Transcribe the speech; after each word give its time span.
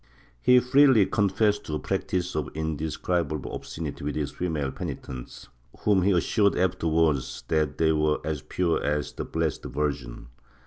He 0.41 0.59
freely 0.59 1.05
confessed 1.05 1.65
to 1.65 1.77
practices 1.77 2.35
of 2.35 2.49
indescribable 2.55 3.53
obscenity 3.53 4.03
with 4.03 4.15
his 4.15 4.31
female 4.31 4.71
penitents, 4.71 5.47
whom 5.81 6.01
he 6.01 6.09
assured 6.09 6.57
afterwards 6.57 7.43
that 7.49 7.77
they 7.77 7.91
were 7.91 8.19
as 8.25 8.41
pure 8.41 8.83
as 8.83 9.11
the 9.13 9.25
Blessed 9.25 9.65
virgin. 9.65 10.29